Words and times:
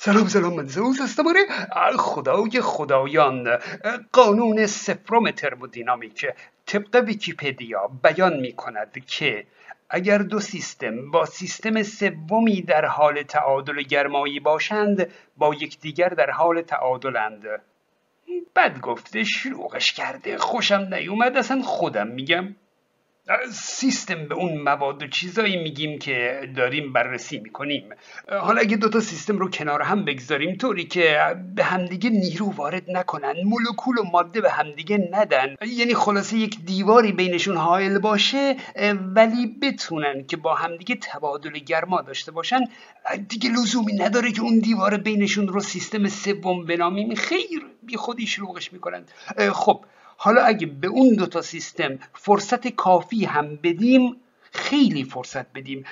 سلام 0.00 0.28
سلام 0.28 0.54
من 0.54 0.66
زوز 0.66 1.00
هستم. 1.00 1.24
آره 1.72 1.96
خدای 1.96 2.60
خدایان. 2.60 3.58
قانون 4.12 4.66
سفرم 4.66 5.30
ترمودینامیک. 5.30 6.26
طبق 6.66 7.02
ویکیپدیا 7.06 7.90
بیان 8.02 8.40
می 8.40 8.52
کند 8.52 9.04
که 9.06 9.46
اگر 9.90 10.18
دو 10.18 10.40
سیستم 10.40 11.10
با 11.10 11.24
سیستم 11.24 11.82
سومی 11.82 12.62
در 12.62 12.84
حال 12.84 13.22
تعادل 13.22 13.82
گرمایی 13.82 14.40
باشند 14.40 15.10
با 15.36 15.54
یکدیگر 15.54 16.08
در 16.08 16.30
حال 16.30 16.62
تعادلند. 16.62 17.44
بد 18.56 18.80
گفته 18.80 19.24
شلوغش 19.24 19.92
کرده 19.92 20.38
خوشم 20.38 20.88
نیومد 20.94 21.36
اصلا 21.36 21.62
خودم 21.62 22.06
میگم. 22.06 22.54
سیستم 23.52 24.28
به 24.28 24.34
اون 24.34 24.58
مواد 24.62 25.02
و 25.02 25.06
چیزایی 25.06 25.56
میگیم 25.56 25.98
که 25.98 26.40
داریم 26.56 26.92
بررسی 26.92 27.38
می‌کنیم. 27.38 27.84
حالا 28.40 28.60
اگه 28.60 28.76
دوتا 28.76 29.00
سیستم 29.00 29.38
رو 29.38 29.50
کنار 29.50 29.82
هم 29.82 30.04
بگذاریم 30.04 30.56
طوری 30.56 30.84
که 30.84 31.36
به 31.54 31.64
همدیگه 31.64 32.10
نیرو 32.10 32.52
وارد 32.52 32.90
نکنن 32.90 33.34
مولکول 33.44 33.98
و 33.98 34.02
ماده 34.12 34.40
به 34.40 34.50
همدیگه 34.50 35.08
ندن. 35.12 35.54
یعنی 35.66 35.94
خلاصه 35.94 36.36
یک 36.36 36.58
دیواری 36.64 37.12
بینشون 37.12 37.56
حائل 37.56 37.98
باشه 37.98 38.56
ولی 39.14 39.46
بتونن 39.62 40.26
که 40.26 40.36
با 40.36 40.54
همدیگه 40.54 40.94
تبادل 40.94 41.50
گرما 41.50 42.00
داشته 42.02 42.32
باشن. 42.32 42.60
دیگه 43.28 43.50
لزومی 43.50 43.92
نداره 43.92 44.32
که 44.32 44.42
اون 44.42 44.58
دیوار 44.58 44.96
بینشون 44.96 45.48
رو 45.48 45.60
سیستم 45.60 46.08
سوم 46.08 46.64
بنامیم 46.64 47.14
خیر 47.14 47.66
بی 47.82 47.96
خودی 47.96 48.26
شلوغش 48.26 48.72
می‌کنن 48.72 49.04
خب 49.52 49.84
حالا 50.20 50.42
اگه 50.42 50.66
به 50.66 50.86
اون 50.86 51.14
دوتا 51.14 51.42
سیستم 51.42 51.98
فرصت 52.14 52.68
کافی 52.68 53.24
هم 53.24 53.56
بدیم 53.62 54.16
خیلی 54.52 55.04
فرصت 55.04 55.52
بدیم. 55.52 55.84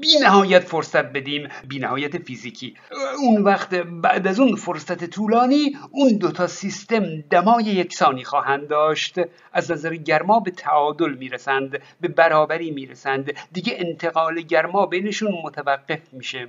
بی 0.00 0.18
نهایت 0.22 0.64
فرصت 0.64 1.04
بدیم. 1.12 1.48
بی 1.68 1.78
نهایت 1.78 2.18
فیزیکی. 2.18 2.74
اون 3.18 3.42
وقت 3.42 3.74
بعد 3.74 4.26
از 4.26 4.40
اون 4.40 4.56
فرصت 4.56 5.04
طولانی 5.04 5.76
اون 5.90 6.18
دوتا 6.18 6.46
سیستم 6.46 7.20
دمای 7.20 7.64
یکسانی 7.64 8.24
خواهند 8.24 8.68
داشت. 8.68 9.14
از 9.52 9.70
نظر 9.70 9.94
گرما 9.94 10.40
به 10.40 10.50
تعادل 10.50 11.14
می‌رسند 11.14 11.82
به 12.00 12.08
برابری 12.08 12.70
می‌رسند. 12.70 13.32
دیگه 13.52 13.74
انتقال 13.76 14.40
گرما 14.40 14.86
بینشون 14.86 15.32
متوقف 15.44 16.00
میشه. 16.12 16.48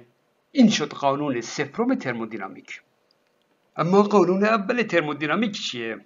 این 0.51 0.69
شد 0.69 0.93
قانون 0.93 1.41
سفرم 1.41 1.95
ترمودینامیک. 1.95 2.81
اما 3.77 4.03
قانون 4.03 4.43
اول 4.43 4.81
ترمودینامیک 4.83 5.51
چیه؟ 5.51 5.97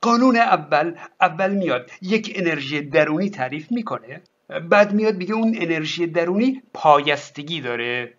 قانون 0.00 0.36
اول 0.36 0.94
اول 1.20 1.54
میاد 1.54 1.90
یک 2.02 2.32
انرژی 2.34 2.80
درونی 2.80 3.30
تعریف 3.30 3.72
می‌کنه 3.72 4.22
بعد 4.70 4.92
میاد 4.92 5.16
میگه 5.16 5.34
اون 5.34 5.54
انرژی 5.60 6.06
درونی 6.06 6.62
پایستگی 6.74 7.60
داره. 7.60 8.14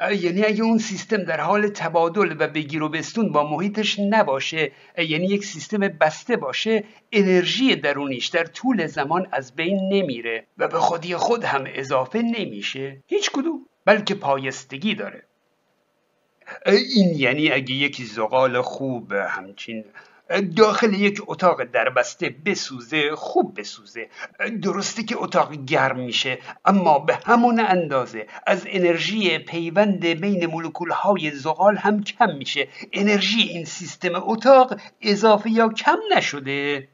یعنی 0.00 0.44
اگه 0.44 0.62
اون 0.62 0.78
سیستم 0.78 1.24
در 1.24 1.40
حال 1.40 1.68
تبادل 1.68 2.36
و 2.38 2.48
بگیر 2.48 2.82
و 2.82 2.88
بستون 2.88 3.32
با 3.32 3.50
محیطش 3.50 3.98
نباشه 3.98 4.72
یعنی 4.98 5.26
یک 5.26 5.44
سیستم 5.44 5.78
بسته 5.78 6.36
باشه 6.36 6.84
انرژی 7.12 7.76
درونیش 7.76 8.26
در 8.26 8.44
طول 8.44 8.86
زمان 8.86 9.26
از 9.32 9.54
بین 9.54 9.88
نمیره 9.92 10.46
و 10.58 10.68
به 10.68 10.78
خودی 10.78 11.16
خود 11.16 11.44
هم 11.44 11.64
اضافه 11.66 12.22
نمیشه. 12.22 13.02
هیچ 13.06 13.30
کدوم 13.30 13.66
بلکه 13.84 14.14
پایستگی 14.14 14.94
داره. 14.94 15.22
این 16.66 17.14
یعنی 17.14 17.50
اگه 17.50 17.74
یک 17.74 18.02
زغال 18.02 18.60
خوب 18.60 19.12
همچین 19.12 19.84
داخل 20.56 20.94
یک 20.94 21.20
اتاق 21.26 21.64
دربسته 21.64 22.34
بسوزه 22.46 23.16
خوب 23.16 23.60
بسوزه. 23.60 24.08
درسته 24.62 25.02
که 25.02 25.16
اتاق 25.18 25.54
گرم 25.54 25.98
میشه 26.00 26.38
اما 26.64 26.98
به 26.98 27.18
همون 27.26 27.60
اندازه 27.60 28.26
از 28.46 28.62
انرژی 28.66 29.38
پیوند 29.38 30.06
بین 30.06 30.46
مولکول 30.46 30.90
های 30.90 31.30
زغال 31.30 31.76
هم 31.76 32.02
کم 32.04 32.36
میشه. 32.36 32.68
انرژی 32.92 33.42
این 33.42 33.64
سیستم 33.64 34.12
اتاق 34.14 34.80
اضافه 35.00 35.50
یا 35.50 35.68
کم 35.68 35.98
نشده. 36.16 36.88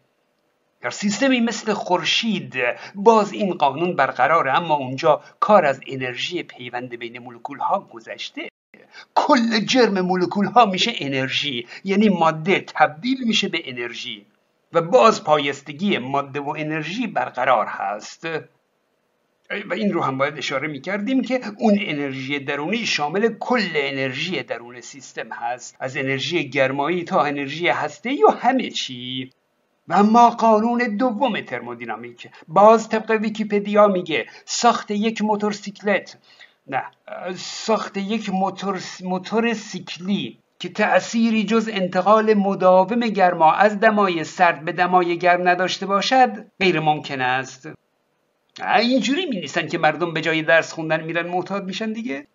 در 0.80 0.90
سیستمی 0.90 1.40
مثل 1.40 1.72
خورشید 1.72 2.54
باز 2.94 3.32
این 3.32 3.54
قانون 3.54 3.96
برقراره 3.96 4.56
اما 4.56 4.74
اونجا 4.74 5.20
کار 5.40 5.64
از 5.64 5.80
انرژی 5.86 6.42
پیوند 6.42 6.96
بین 6.96 7.19
مولکول 7.19 7.58
ها 7.58 7.80
گذشته. 7.80 8.50
کل 9.14 9.60
جرم 9.60 10.00
مولکول 10.00 10.47
ها 10.47 10.64
میشه 10.66 10.92
انرژی. 10.98 11.66
یعنی 11.84 12.08
ماده 12.08 12.60
تبدیل 12.60 13.25
میشه 13.25 13.48
به 13.48 13.62
انرژی. 13.64 14.26
و 14.72 14.82
باز 14.82 15.25
پایستگی 15.25 15.98
ماده 15.98 16.41
و 16.41 16.54
انرژی 16.58 17.06
برقرار 17.06 17.66
هست. 17.66 18.25
و 19.66 19.75
این 19.75 19.92
رو 19.92 20.03
هم 20.03 20.19
باید 20.19 20.38
اشاره 20.38 20.69
می‌کردیم 20.69 21.22
که 21.22 21.41
اون 21.58 21.78
انرژی 21.81 22.38
درونی 22.38 22.86
شامل 22.86 23.28
کل 23.41 23.69
انرژی 23.75 24.42
درون 24.42 24.81
سیستم 24.81 25.32
هست. 25.32 25.76
از 25.81 25.97
انرژی 25.97 26.50
گرمایی 26.50 27.04
تا 27.04 27.25
انرژی 27.25 27.69
هسته 27.69 28.10
و 28.28 28.31
همه 28.31 28.70
چی. 28.70 29.31
و 29.88 29.94
اما 29.94 30.31
قانون 30.31 30.97
دوم 30.97 31.41
ترمودینامیک. 31.41 32.28
باز 32.48 32.88
طبق 32.88 33.10
ویکیپدیا 33.10 33.87
میگه 33.87 34.26
ساخت 34.44 34.91
یک 34.91 35.22
موتورسیکلت 35.22 36.19
نه. 36.70 36.82
ساخت 37.36 37.97
یک 37.97 38.31
موتور, 38.31 38.81
موتور 39.04 39.54
سیکلی 39.54 40.38
که 40.58 40.69
تأثیری 40.69 41.44
جز 41.44 41.69
انتقال 41.72 42.34
مداوم 42.34 43.00
گرما 43.00 43.53
از 43.53 43.81
دمای 43.81 44.25
سرد 44.25 44.64
به 44.64 44.72
دمای 44.72 45.19
گرم 45.19 45.48
نداشته 45.48 45.86
باشد 45.86 46.47
غیر 46.60 46.81
ممکن 46.81 47.20
است. 47.20 47.69
اینجوری 48.78 49.26
می 49.26 49.41
نیستن 49.41 49.69
که 49.69 49.78
مردم 49.78 50.12
به 50.12 50.20
جای 50.20 50.42
درس 50.42 50.72
خوندن 50.72 51.04
میرن 51.04 51.26
معتاد 51.28 51.64
میشن 51.64 51.92
دیگه؟ 51.92 52.26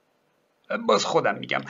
باز 0.87 1.05
خودم 1.05 1.35
میگم. 1.35 1.61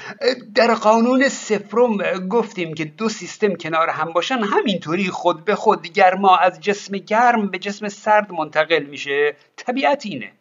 در 0.55 0.73
قانون 0.73 1.29
سفرم 1.29 1.97
گفتیم 2.27 2.73
که 2.73 2.85
دو 2.85 3.09
سیستم 3.09 3.55
کنار 3.55 3.89
هم 3.89 4.13
باشن 4.13 4.39
همینطوری 4.39 5.09
خود 5.09 5.45
به 5.45 5.55
خود 5.55 5.87
گرما 5.87 6.37
از 6.37 6.59
جسم 6.59 6.97
گرم 6.97 7.47
به 7.47 7.59
جسم 7.59 7.89
سرد 7.89 8.31
منتقل 8.31 8.83
میشه. 8.83 9.35
طبیعت 9.55 10.05
اینه. 10.05 10.31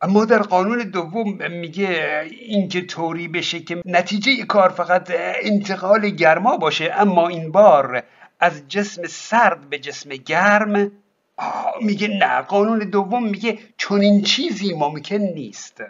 اما 0.00 0.24
در 0.24 0.42
قانون 0.42 0.78
دوم 0.78 1.50
میگه 1.50 2.22
اینکه 2.30 2.80
طوری 2.80 3.28
بشه 3.28 3.60
که 3.60 3.82
نتیجه 3.84 4.44
کار 4.44 4.68
فقط 4.68 5.12
انتقال 5.42 6.08
گرما 6.08 6.56
باشه 6.56 6.92
اما 6.94 7.28
این 7.28 7.52
بار 7.52 8.02
از 8.40 8.68
جسم 8.68 9.06
سرد 9.06 9.70
به 9.70 9.78
جسم 9.78 10.10
گرم 10.10 10.92
میگه 11.80 12.08
نه. 12.08 12.40
قانون 12.40 12.78
دوم 12.78 13.24
میگه 13.24 13.58
چون 13.76 14.00
این 14.00 14.22
چیزی 14.22 14.74
ممکن 14.74 15.16
نیست. 15.16 15.82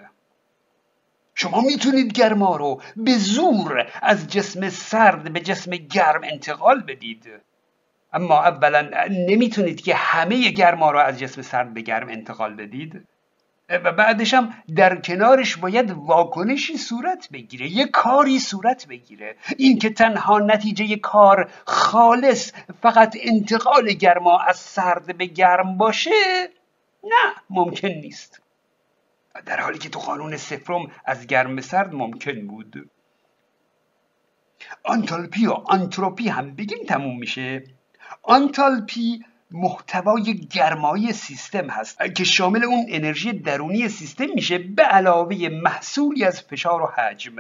شما 1.35 1.61
می‌تونید 1.61 2.13
گرما 2.13 2.57
رو 2.57 2.81
به 2.97 3.19
زور 3.19 3.87
از 4.03 4.29
جسم 4.29 4.69
سرد 4.69 5.33
به 5.33 5.41
جسم 5.41 5.71
گرم 5.71 6.21
انتقال 6.25 6.81
بدید. 6.81 7.27
اما 8.13 8.43
اولا 8.45 8.89
نمی‌تونید 9.11 9.81
که 9.81 9.95
همه 9.95 10.51
گرما 10.51 10.91
رو 10.91 10.99
از 10.99 11.19
جسم 11.19 11.43
سرد 11.43 11.75
به 11.75 11.81
گرم 11.81 12.09
انتقال 12.09 12.55
بدید. 12.55 13.07
و 13.69 13.93
بعدش 13.93 14.34
هم 14.34 14.55
در 14.77 14.97
کنارش 14.97 15.56
باید 15.56 15.91
واکنشی 15.91 16.77
صورت 16.77 17.29
بگیره 17.33 17.69
یه 17.69 17.87
کاری 17.87 18.39
صورت 18.39 18.87
بگیره. 18.87 19.37
این 19.56 19.79
که 19.79 19.91
تنها 19.91 20.39
نتیجه 20.39 20.97
کار 20.97 21.51
خالص 21.67 22.53
فقط 22.83 23.17
انتقال 23.21 23.93
گرما 23.93 24.39
از 24.39 24.57
سرد 24.57 25.19
به 25.19 25.27
گرم 25.27 25.77
باشه 25.77 26.11
نه 27.05 27.34
ممکن 27.51 27.89
نیست. 27.89 28.43
در 29.47 29.61
حالی 29.61 29.78
که 29.78 29.89
تو 29.89 29.99
قانون 29.99 30.37
سفرم 30.37 30.91
از 31.05 31.27
گرم 31.27 31.57
به 31.57 31.62
سرد 31.62 31.95
ممکن 31.95 32.47
بود. 32.47 32.91
آنتالپی 34.84 35.47
و 35.47 35.53
آنتروپی 35.53 36.28
هم 36.28 36.55
بگیم 36.55 36.78
تموم 36.89 37.19
میشه. 37.19 37.65
آنتالپی 38.23 39.25
محتوای 39.50 40.34
گرمایی 40.50 41.12
سیستم 41.12 41.70
هست 41.70 42.14
که 42.14 42.25
شامل 42.25 42.64
اون 42.64 42.86
انرژی 42.88 43.32
درونی 43.32 43.88
سیستم 43.88 44.26
میشه 44.34 44.59
به 44.59 44.82
علاوه 44.82 45.48
محصولی 45.62 46.25
از 46.25 46.42
فشار 46.42 46.82
و 46.82 46.86
حجم. 46.86 47.36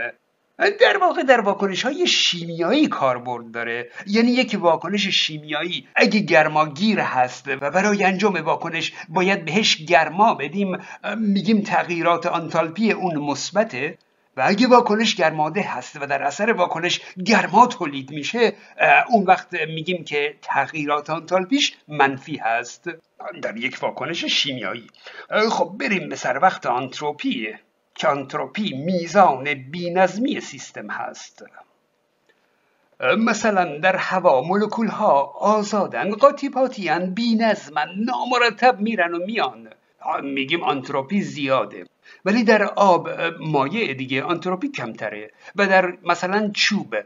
در 0.58 0.98
واقع 1.00 1.22
در 1.22 1.40
واکنش 1.40 1.82
های 1.82 2.06
شیمیایی 2.06 2.86
کاربرد 2.86 3.50
داره. 3.50 3.90
یعنی 4.06 4.30
یک 4.30 4.56
واکنش 4.60 5.06
شیمیایی 5.06 5.88
اگه 5.94 6.20
گرماگیر 6.20 7.00
هست 7.00 7.48
و 7.48 7.70
برای 7.70 8.04
انجام 8.04 8.34
واکنش 8.34 8.92
باید 9.08 9.44
بهش 9.44 9.76
گرما 9.76 10.34
بدیم 10.34 10.78
میگیم 11.16 11.62
تغییرات 11.62 12.26
آنتالپی 12.26 12.92
اون 12.92 13.16
مثبته. 13.16 13.98
و 14.38 14.42
اگه 14.44 14.66
واکنش 14.66 15.14
گرماده 15.14 15.62
هست 15.62 15.96
و 16.02 16.06
در 16.06 16.22
اثر 16.22 16.52
واکنش 16.52 17.00
گرما 17.26 17.66
تولید 17.66 18.10
میشه 18.10 18.52
اون 19.10 19.24
وقت 19.24 19.54
میگیم 19.54 20.04
که 20.04 20.34
تغییرات 20.42 21.10
آنتالپیش 21.10 21.76
منفی 21.88 22.36
هست. 22.36 22.90
در 23.42 23.56
یک 23.56 23.78
واکنش 23.82 24.24
شیمیایی. 24.24 24.86
خب 25.50 25.74
بریم 25.80 26.08
به 26.08 26.16
سر 26.16 26.38
وقت 26.38 26.66
آنتروپی 26.66 27.54
که 27.94 28.08
آنتروپی 28.08 28.72
میزان 28.72 29.54
بینظمی 29.54 30.40
سیستم 30.40 30.90
هست. 30.90 31.44
مثلا 33.00 33.78
در 33.78 33.96
هوا 33.96 34.42
مولکول 34.42 34.86
ها 34.86 35.22
آزادن 35.40 36.10
قاطی 36.10 36.48
پاتیان 36.48 37.14
بینظمن 37.14 37.88
نامرتب 37.96 38.80
میرن 38.80 39.14
و 39.14 39.18
میان. 39.26 39.68
میگیم 40.22 40.62
آنتروپی 40.62 41.20
زیاده. 41.22 41.84
ولی 42.24 42.44
در 42.44 42.62
آب 42.62 43.08
مایع 43.40 43.94
دیگه 43.94 44.22
آنتروپی 44.22 44.68
کمتره 44.68 45.30
و 45.56 45.66
در 45.66 45.98
مثلا 46.04 46.50
چوب 46.54 46.96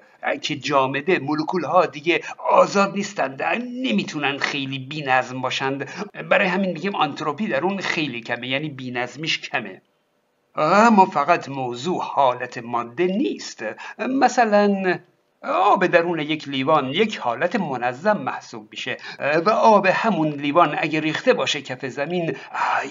که 0.43 0.57
جامده 0.57 1.19
مولکول 1.19 1.65
ها 1.65 1.87
دیگه 1.87 2.21
آزاد 2.51 2.95
نیستند 2.95 3.43
نمی‌تونن 3.43 4.39
خیلی 4.39 4.79
بی 4.79 5.03
نظم 5.03 5.41
باشند. 5.41 5.89
برای 6.29 6.47
همین 6.47 6.71
میگیم 6.71 6.97
آنتروپی 6.97 7.47
در 7.47 7.65
اون 7.65 7.81
خیلی 7.81 8.21
کمه 8.21 8.49
یعنی 8.49 8.69
بی 8.69 8.91
نظمیش 8.91 9.41
کمه. 9.41 9.83
اما 10.57 11.07
فقط 11.07 11.49
موضوع 11.49 12.03
حالت 12.03 12.59
ماده 12.59 13.07
نیست. 13.07 13.65
مثلا 13.99 14.99
آب 15.45 15.87
درون 15.87 16.19
یک 16.19 16.49
لیوان 16.49 16.89
یک 16.89 17.19
حالت 17.19 17.57
منظم 17.57 18.19
محسوب 18.19 18.69
میشه. 18.71 18.97
و 19.47 19.51
آب 19.51 19.87
همون 19.87 20.29
لیوان 20.29 20.77
اگه 20.79 21.01
ریخته 21.01 21.33
باشه 21.33 21.63
کف 21.63 21.87
زمین 21.87 22.37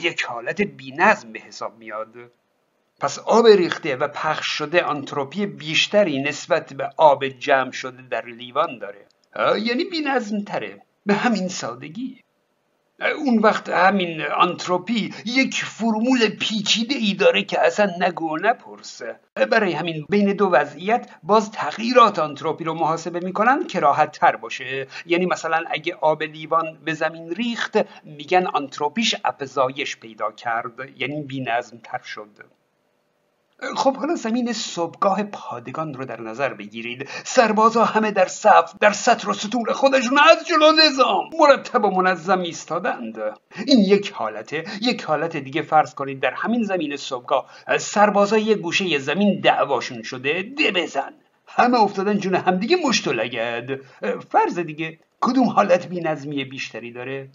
یک 0.01 0.23
حالت 0.23 0.61
بینظم 0.61 1.31
به 1.31 1.39
حساب 1.39 1.77
میاد. 1.77 2.13
پس 2.99 3.19
آب 3.19 3.47
ریخته 3.47 3.95
و 3.95 4.07
پخش 4.07 4.47
شده 4.47 4.81
آنتروپی 4.83 5.45
بیشتری 5.45 6.21
نسبت 6.21 6.73
به 6.73 6.89
آب 6.97 7.27
جمع 7.27 7.71
شده 7.71 8.01
در 8.01 8.25
لیوان 8.25 8.79
داره. 8.79 9.05
یعنی 9.59 9.83
بینظم 9.83 10.39
تره 10.43 10.81
به 11.05 11.13
همین 11.13 11.47
سادگی. 11.47 12.23
اون 13.09 13.37
وقت 13.37 13.69
همین 13.69 14.21
آنتروپی 14.21 15.13
یک 15.25 15.55
فرمول 15.55 16.29
پیچیده 16.29 16.95
ای 16.95 17.13
داره 17.13 17.43
که 17.43 17.61
اصلا 17.61 17.91
نگو 17.99 18.37
نپرس. 18.37 19.19
برای 19.51 19.73
همین 19.73 20.05
بین 20.09 20.33
دو 20.33 20.49
وضعیت 20.49 21.09
باز 21.23 21.51
تغییرات 21.51 22.19
آنتروپی 22.19 22.63
رو 22.63 22.73
محاسبه 22.73 23.19
می‌کنن 23.19 23.67
که 23.67 23.79
راحت 23.79 24.11
تر 24.11 24.35
باشه. 24.35 24.87
یعنی 25.05 25.25
مثلا 25.25 25.63
اگه 25.71 25.95
آب 26.01 26.23
لیوان 26.23 26.77
به 26.85 26.93
زمین 26.93 27.31
ریخت 27.31 27.77
میگن 28.03 28.47
آنتروپیش 28.47 29.15
افزایش 29.25 29.97
پیدا 29.97 30.31
کرد. 30.31 30.71
یعنی 30.97 31.21
بی 31.21 31.45
تر 31.83 32.01
شد. 32.03 32.60
خب 33.75 33.97
حالا 33.97 34.15
زمین 34.15 34.53
صبحگاه 34.53 35.23
پادگان 35.23 35.93
رو 35.93 36.05
در 36.05 36.21
نظر 36.21 36.53
بگیرید. 36.53 37.09
سربازا 37.23 37.85
همه 37.85 38.11
در 38.11 38.25
صف 38.25 38.73
در 38.79 38.91
سطر 38.91 39.29
و 39.29 39.33
سطور 39.33 39.73
خودشون 39.73 40.19
از 40.19 40.47
جلو 40.47 40.71
نظام 40.71 41.29
مرتب 41.39 41.85
و 41.85 41.89
منظم 42.01 42.39
ایستادند. 42.39 43.17
این 43.67 43.79
یک 43.79 44.11
حالته 44.11 44.63
یک 44.81 45.03
حالت 45.03 45.37
دیگه 45.37 45.61
فرض 45.61 45.95
کنید 45.95 46.19
در 46.19 46.31
همین 46.31 46.63
زمین 46.63 46.97
صبحگاه. 46.97 47.49
سربازا 47.79 48.37
یه 48.37 48.55
گوشه 48.55 48.99
زمین 48.99 49.41
دعواشون 49.41 50.03
شده 50.03 50.43
ده 50.57 50.71
بزن. 50.71 51.13
همه 51.47 51.81
افتادن 51.81 52.17
جون 52.17 52.35
همدیگه 52.35 52.77
مشت 52.85 53.07
و 53.07 53.13
لگد. 53.13 53.79
فرض 54.29 54.59
دیگه 54.59 54.99
کدوم 55.21 55.47
حالت 55.47 55.87
بی 55.87 56.01
نظمی 56.01 56.45
بیشتری 56.45 56.91
داره؟ 56.91 57.29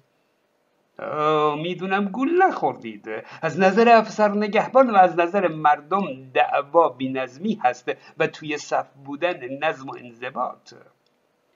می‌دونم 1.58 2.04
گول 2.04 2.43
نخوردید. 2.43 3.08
از 3.43 3.60
نظر 3.60 3.88
افسر 3.88 4.28
نگهبان 4.28 4.90
و 4.90 4.96
از 4.96 5.19
نظر 5.19 5.48
مردم 5.48 6.04
دعوا 6.34 6.88
بینظمی 6.88 7.60
هست 7.64 7.90
و 8.19 8.26
توی 8.26 8.58
صف 8.58 8.87
بودن 9.04 9.58
نظم 9.62 9.88
و 9.88 9.96
انضباط. 9.98 10.75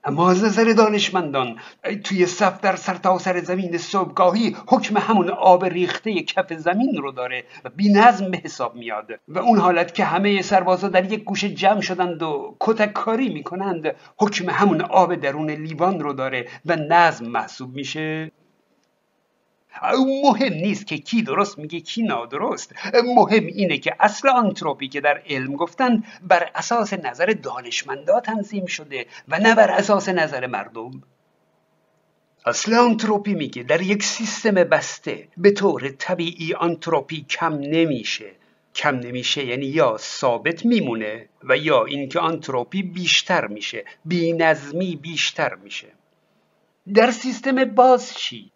اما 0.05 0.31
از 0.31 0.45
نظر 0.45 0.73
دانشمندان 0.73 1.57
توی 2.05 2.27
صف 2.27 2.61
در 2.61 2.77
سرتاسر 2.77 3.33
سر 3.33 3.41
زمین 3.41 3.79
صبحگاهی 3.79 4.57
حکم 4.67 4.97
همون 4.97 5.31
آب 5.31 5.65
ریخته 5.65 6.23
کف 6.23 6.53
زمین 6.53 6.97
رو 6.97 7.13
داره 7.13 7.45
و 7.65 7.69
بی 7.69 7.93
نظم 7.93 8.31
به 8.31 8.41
حساب 8.45 8.75
میاد. 8.75 9.11
و 9.29 9.39
اون 9.39 9.59
حالت 9.59 9.95
که 9.95 10.05
همه 10.05 10.43
سربازا 10.43 10.89
در 10.89 11.13
یک 11.13 11.25
گوشه 11.25 11.49
جمع 11.49 11.81
شدند 11.81 12.23
و 12.23 12.57
کتک 12.61 12.93
کاری 12.93 13.29
می‌کنند 13.29 13.95
حکم 14.19 14.51
همون 14.51 14.81
آب 14.81 15.15
درون 15.15 15.51
لیوان 15.51 16.01
رو 16.01 16.13
داره 16.13 16.47
و 16.67 16.77
نظم 16.77 17.27
محسوب 17.27 17.75
میشه. 17.75 18.33
مهم 20.25 20.53
نیست 20.53 20.87
که 20.87 20.99
کی 20.99 21.23
درست 21.23 21.59
میگه 21.59 21.81
کی 21.81 22.03
نادرست. 22.03 22.75
مهم 23.05 23.47
اینه 23.47 23.79
که 23.79 23.97
اصل 24.01 24.29
آنتروپی 24.29 24.89
که 24.89 25.01
در 25.01 25.23
علم 25.29 25.57
گفتن 25.57 26.05
بر 26.23 26.51
اساس 26.55 26.93
نظر 26.93 27.27
دانشمندا 27.27 28.21
تنظیم 28.21 28.67
شده 28.67 29.07
و 29.29 29.39
نه 29.39 29.55
بر 29.55 29.71
اساس 29.71 30.09
نظر 30.09 30.47
مردم. 30.47 31.03
اصل 32.47 32.75
آنتروپی 32.75 33.35
میگه 33.35 33.63
در 33.63 33.83
یک 33.83 34.03
سیستم 34.03 34.55
بسته 34.55 35.29
به 35.37 35.51
طور 35.51 35.89
طبیعی 35.89 36.55
آنتروپی 36.55 37.27
کم 37.31 37.55
نمیشه. 37.55 38.31
کم 38.75 38.97
نمیشه 38.97 39.45
یعنی 39.47 39.67
یا 39.67 39.97
ثابت 39.97 40.65
میمونه 40.65 41.29
و 41.43 41.57
یا 41.57 41.85
اینکه 41.85 42.21
آنتروپی 42.21 42.83
بیشتر 42.83 43.47
میشه. 43.47 43.85
بی 44.05 44.33
نظمی 44.33 44.97
بیشتر 44.97 45.55
میشه. 45.55 45.89
در 46.95 47.11
سیستم 47.11 47.65
باز 47.65 48.15
چی؟ 48.15 48.53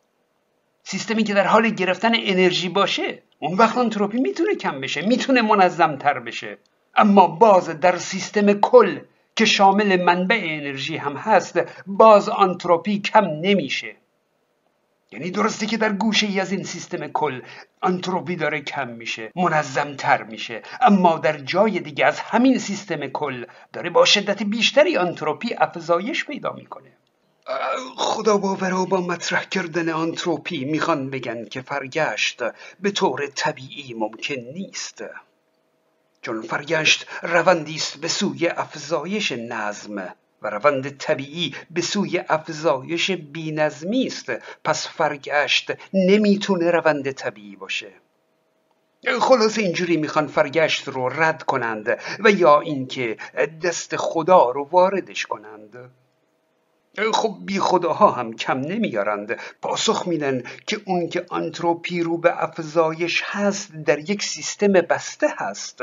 سیستمی 0.86 1.25
که 1.25 1.34
در 1.34 1.46
حال 1.46 1.69
گرفتن 1.69 2.12
انرژی 2.14 2.69
باشه 2.69 3.22
اون 3.38 3.58
وقت 3.58 3.78
آنتروپی 3.78 4.19
می‌تونه 4.20 4.54
کم 4.54 4.81
بشه 4.81 5.02
می‌تونه 5.02 5.42
منظم 5.42 5.96
تر 5.96 6.19
بشه. 6.19 6.58
اما 6.96 7.26
باز 7.26 7.69
در 7.69 7.96
سیستم 7.96 8.52
کل 8.52 8.98
که 9.36 9.44
شامل 9.44 10.02
منبع 10.02 10.40
انرژی 10.42 10.96
هم 10.96 11.16
هست 11.16 11.60
باز 11.86 12.28
آنتروپی 12.28 12.98
کم 12.98 13.25
نمیشه. 13.25 13.96
یعنی 15.12 15.31
درسته 15.31 15.66
که 15.66 15.76
در 15.76 15.92
گوشه 15.92 16.26
ای 16.26 16.40
از 16.40 16.52
این 16.52 16.62
سیستم 16.62 17.06
کل 17.06 17.42
آنتروپی 17.81 18.36
داره 18.36 18.60
کم 18.60 18.88
میشه 18.88 19.32
منظم 19.36 19.94
تر 19.94 20.22
میشه. 20.22 20.62
اما 20.81 21.19
در 21.19 21.38
جای 21.38 21.81
دیگه 21.81 22.06
از 22.06 22.20
همین 22.20 22.58
سیستم 22.58 23.06
کل 23.06 23.44
داره 23.72 23.90
با 23.90 24.04
شدت 24.04 24.42
بیشتری 24.42 24.96
آنتروپی 24.96 25.54
افزایش 25.58 26.25
پیدا 26.25 26.52
می‌کنه. 26.52 26.90
خدا 27.96 28.37
باورا 28.37 28.85
با 28.85 29.00
مطرح 29.00 29.44
کردن 29.44 29.88
آنتروپی 29.88 30.64
می‌خوان 30.64 31.11
بگن 31.11 31.44
که 31.44 31.62
فرگشت 31.62 32.43
به 32.81 32.91
طور 32.91 33.26
طبیعی 33.26 33.94
ممکن 33.94 34.35
نیست. 34.35 35.05
چون 36.23 36.43
فرگشت 36.43 37.06
روندی 37.23 37.75
است 37.75 37.96
به 37.96 38.08
سوی 38.08 38.49
افزایش 38.49 39.32
نظم 39.32 40.14
و 40.43 40.50
روند 40.50 40.96
طبیعی 40.96 41.55
به 41.70 41.81
سوی 41.81 42.19
افزایش 42.29 43.11
بینظمی 43.11 44.06
است. 44.06 44.32
پس 44.64 44.88
فرگشت 44.88 45.73
نمی‌تونه 45.94 46.70
روند 46.70 47.11
طبیعی 47.11 47.56
باشه. 47.56 47.93
خلاص 49.20 49.58
اینجوری 49.58 49.96
می‌خوان 49.96 50.26
فرگشت 50.26 50.88
رو 50.88 51.08
رد 51.08 51.43
کنند 51.43 51.99
و 52.25 52.31
یا 52.31 52.61
اینکه 52.61 53.17
دست 53.62 53.96
خدا 53.96 54.50
رو 54.50 54.64
واردش 54.64 55.26
کنند. 55.26 55.91
خب 57.12 57.38
بی 57.44 57.61
خداها 57.61 58.11
هم 58.11 58.32
کم 58.32 58.58
نمیارند. 58.58 59.41
پاسخ 59.62 60.06
میدن 60.06 60.43
که 60.67 60.81
اون 60.85 61.08
که 61.08 61.26
آنتروپی 61.29 62.00
رو 62.00 62.19
به 62.19 62.43
افزایش 62.44 63.23
هست 63.25 63.73
در 63.73 63.99
یک 63.99 64.23
سیستم 64.23 64.73
بسته 64.73 65.29
هست. 65.38 65.81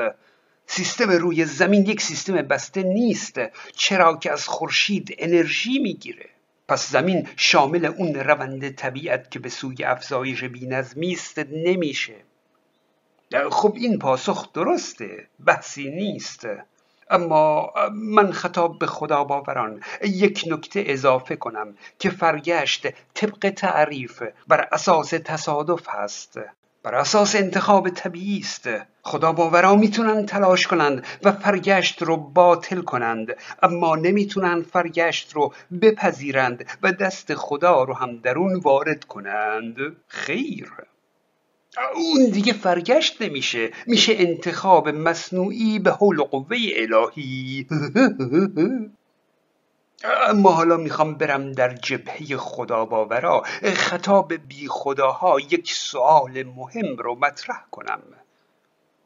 سیستم 0.65 1.11
روی 1.11 1.45
زمین 1.45 1.85
یک 1.85 2.01
سیستم 2.01 2.33
بسته 2.33 2.83
نیست. 2.83 3.39
چرا 3.75 4.17
که 4.17 4.31
از 4.31 4.47
خورشید 4.47 5.15
انرژی 5.17 5.79
می‌گیره. 5.79 6.29
پس 6.67 6.89
زمین 6.89 7.27
شامل 7.35 7.85
اون 7.85 8.15
روند 8.15 8.69
طبیعت 8.69 9.31
که 9.31 9.39
به 9.39 9.49
سوی 9.49 9.83
افزایش 9.83 10.43
بینظمی 10.43 11.13
است 11.13 11.39
نمیشه. 11.39 12.15
خب 13.51 13.73
این 13.77 13.99
پاسخ 13.99 14.53
درسته. 14.53 15.27
بحثی 15.45 15.89
نیست. 15.91 16.47
اما 17.11 17.73
من 17.93 18.31
خطاب 18.31 18.79
به 18.79 18.85
خدا 18.85 19.23
باوران 19.23 19.81
یک 20.03 20.43
نکته 20.47 20.83
اضافه 20.87 21.35
کنم 21.35 21.75
که 21.99 22.09
فرگشت 22.09 22.87
طبق 23.13 23.49
تعریف 23.49 24.23
بر 24.47 24.67
اساس 24.71 25.09
تصادف 25.09 25.89
هست 25.89 26.39
بر 26.83 26.95
اساس 26.95 27.35
انتخاب 27.35 27.89
طبیعی 27.89 28.39
است. 28.39 28.69
خدا 29.03 29.31
باورا 29.31 29.75
می‌تونن 29.75 30.25
تلاش 30.25 30.67
کنند 30.67 31.07
و 31.23 31.31
فرگشت 31.31 32.01
رو 32.01 32.17
باطل 32.17 32.81
کنند 32.81 33.35
اما 33.63 33.95
نمی‌تونن 33.95 34.61
فرگشت 34.61 35.33
رو 35.33 35.53
بپذیرند 35.81 36.65
و 36.83 36.91
دست 36.91 37.33
خدا 37.35 37.83
رو 37.83 37.93
هم 37.93 38.17
درون 38.17 38.59
وارد 38.59 39.03
کنند. 39.03 39.75
خیر. 40.07 40.71
اون 41.77 42.29
دیگه 42.29 42.53
فرگشت 42.53 43.21
نمیشه. 43.21 43.71
میشه 43.87 44.13
انتخاب 44.17 44.89
مصنوعی 44.89 45.79
به 45.79 45.91
حول 45.91 46.21
قوه 46.21 46.57
الهی. 46.75 47.67
اما 50.03 50.51
حالا 50.51 50.77
می‌خوام 50.77 51.15
برم 51.15 51.51
در 51.51 51.75
جبهه 51.75 52.37
خدا 52.37 52.85
باورا 52.85 53.43
خطاب 53.63 54.33
بی 54.33 54.67
خداها 54.69 55.39
یک 55.39 55.73
سوال 55.73 56.43
مهم 56.43 56.97
رو 56.97 57.15
مطرح 57.15 57.65
کنم. 57.71 58.01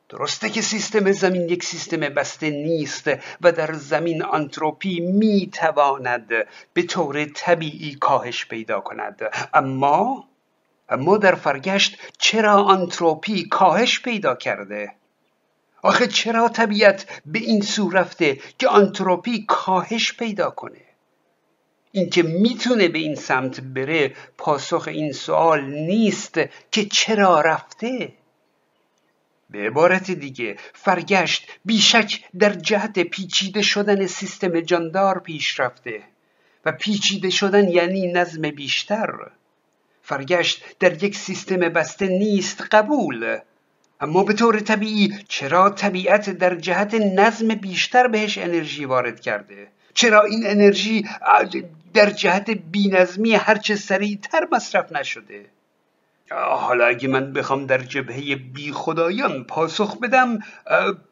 درسته 0.09 0.49
که 0.49 0.61
سیستم 0.61 1.11
زمین 1.11 1.49
یک 1.49 1.63
سیستم 1.63 1.99
بسته 1.99 2.49
نیست 2.49 3.09
و 3.41 3.51
در 3.51 3.73
زمین 3.73 4.23
آنتروپی 4.23 4.99
می‌تواند 4.99 6.27
به 6.73 6.83
طور 6.83 7.25
طبیعی 7.25 7.95
کاهش 7.95 8.45
پیدا 8.45 8.79
کند. 8.79 9.21
اما 9.53 10.27
اما 10.89 11.17
در 11.17 11.35
فرگشت 11.35 11.97
چرا 12.17 12.63
آنتروپی 12.63 13.43
کاهش 13.43 14.01
پیدا 14.01 14.35
کرده؟ 14.35 14.91
آخه 15.81 16.07
چرا 16.07 16.49
طبیعت 16.49 17.21
به 17.25 17.39
این 17.39 17.61
سو 17.61 17.89
رفته 17.89 18.39
که 18.59 18.67
آنتروپی 18.67 19.45
کاهش 19.47 20.13
پیدا 20.13 20.49
کنه؟ 20.49 20.81
اینکه 21.91 22.23
می‌تونه 22.23 22.87
به 22.87 22.99
این 22.99 23.15
سمت 23.15 23.59
بره 23.61 24.13
پاسخ 24.37 24.87
این 24.87 25.11
سوال 25.11 25.65
نیست 25.65 26.39
که 26.71 26.85
چرا 26.85 27.41
رفته 27.41 28.13
به 29.49 29.59
عبارت 29.59 30.11
دیگه 30.11 30.57
فرگشت 30.73 31.47
بیشک 31.65 32.23
در 32.39 32.53
جهت 32.53 32.99
پیچیده 32.99 33.61
شدن 33.61 34.07
سیستم 34.07 34.61
جاندار 34.61 35.19
پیش 35.19 35.59
رفته 35.59 36.03
و 36.65 36.71
پیچیده 36.71 37.29
شدن 37.29 37.69
یعنی 37.69 38.11
نظم 38.11 38.41
بیشتر 38.41 39.11
فرگشت 40.05 40.63
در 40.79 41.03
یک 41.03 41.15
سیستم 41.15 41.57
بسته 41.57 42.07
نیست 42.07 42.61
قبول. 42.71 43.37
اما 43.99 44.23
به 44.23 44.33
طور 44.33 44.59
طبیعی 44.59 45.15
چرا 45.27 45.69
طبیعت 45.69 46.29
در 46.29 46.55
جهت 46.55 46.93
نظم 46.93 47.47
بیشتر 47.47 48.07
بهش 48.07 48.37
انرژی 48.37 48.85
وارد 48.85 49.19
کرده؟ 49.19 49.67
چرا 49.93 50.21
این 50.23 50.47
انرژی 50.47 51.05
در 51.93 52.09
جهت 52.09 52.49
بینظمی 52.49 53.33
هرچه 53.33 53.75
سریعتر 53.75 54.47
مصرف 54.51 54.91
نشده؟ 54.91 55.45
حالا 56.31 56.85
اگه 56.85 57.07
من 57.07 57.33
بخوام 57.33 57.65
در 57.65 57.77
جبهه 57.77 58.35
بی 58.35 58.71
خدایان 58.71 59.43
پاسخ 59.43 59.99
بدم 59.99 60.39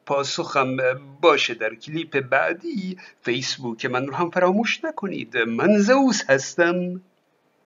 پاسخم 0.06 0.78
باشه 1.22 1.54
در 1.54 1.76
کلیپ 1.76 2.20
بعدی. 2.20 2.98
فیسبوک 3.22 3.86
من 3.86 4.08
رو 4.08 4.16
هم 4.16 4.30
فراموش 4.30 4.86
نکنید. 4.86 5.38
من 5.38 5.78
زوس 5.78 6.30
هستم. 6.30 7.02